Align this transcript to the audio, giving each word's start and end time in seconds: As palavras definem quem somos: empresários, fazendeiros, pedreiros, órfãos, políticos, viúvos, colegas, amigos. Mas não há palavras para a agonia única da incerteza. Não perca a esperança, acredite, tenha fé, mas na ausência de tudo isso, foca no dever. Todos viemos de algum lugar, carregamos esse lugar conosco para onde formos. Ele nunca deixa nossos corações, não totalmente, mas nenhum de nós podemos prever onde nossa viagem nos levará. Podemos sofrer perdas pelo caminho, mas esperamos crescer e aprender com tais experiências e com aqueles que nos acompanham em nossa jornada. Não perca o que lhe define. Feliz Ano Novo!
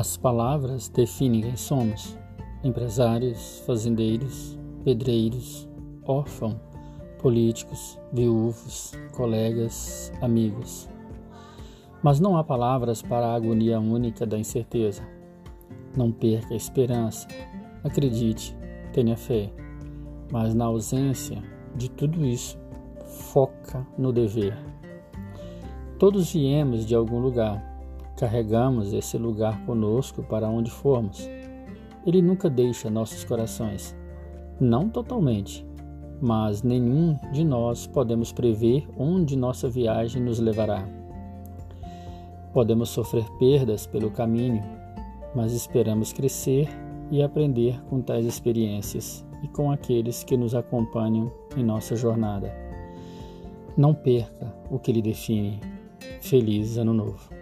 As 0.00 0.16
palavras 0.16 0.88
definem 0.88 1.42
quem 1.42 1.56
somos: 1.56 2.16
empresários, 2.64 3.62
fazendeiros, 3.66 4.58
pedreiros, 4.82 5.68
órfãos, 6.06 6.56
políticos, 7.18 8.00
viúvos, 8.10 8.94
colegas, 9.14 10.10
amigos. 10.22 10.88
Mas 12.02 12.18
não 12.18 12.38
há 12.38 12.42
palavras 12.42 13.02
para 13.02 13.26
a 13.26 13.34
agonia 13.34 13.78
única 13.78 14.24
da 14.24 14.38
incerteza. 14.38 15.06
Não 15.94 16.10
perca 16.10 16.54
a 16.54 16.56
esperança, 16.56 17.28
acredite, 17.84 18.56
tenha 18.94 19.18
fé, 19.18 19.52
mas 20.32 20.54
na 20.54 20.64
ausência 20.64 21.42
de 21.76 21.90
tudo 21.90 22.24
isso, 22.24 22.58
foca 23.04 23.86
no 23.98 24.14
dever. 24.14 24.56
Todos 25.98 26.32
viemos 26.32 26.86
de 26.86 26.94
algum 26.94 27.20
lugar, 27.20 27.69
carregamos 28.20 28.92
esse 28.92 29.16
lugar 29.16 29.64
conosco 29.64 30.22
para 30.22 30.46
onde 30.46 30.70
formos. 30.70 31.26
Ele 32.06 32.20
nunca 32.20 32.50
deixa 32.50 32.90
nossos 32.90 33.24
corações, 33.24 33.96
não 34.60 34.90
totalmente, 34.90 35.66
mas 36.20 36.62
nenhum 36.62 37.18
de 37.32 37.42
nós 37.42 37.86
podemos 37.86 38.30
prever 38.30 38.86
onde 38.98 39.38
nossa 39.38 39.70
viagem 39.70 40.22
nos 40.22 40.38
levará. 40.38 40.86
Podemos 42.52 42.90
sofrer 42.90 43.24
perdas 43.38 43.86
pelo 43.86 44.10
caminho, 44.10 44.62
mas 45.34 45.54
esperamos 45.54 46.12
crescer 46.12 46.68
e 47.10 47.22
aprender 47.22 47.82
com 47.84 48.02
tais 48.02 48.26
experiências 48.26 49.26
e 49.42 49.48
com 49.48 49.72
aqueles 49.72 50.22
que 50.24 50.36
nos 50.36 50.54
acompanham 50.54 51.32
em 51.56 51.64
nossa 51.64 51.96
jornada. 51.96 52.54
Não 53.78 53.94
perca 53.94 54.54
o 54.70 54.78
que 54.78 54.92
lhe 54.92 55.00
define. 55.00 55.58
Feliz 56.20 56.76
Ano 56.76 56.92
Novo! 56.92 57.39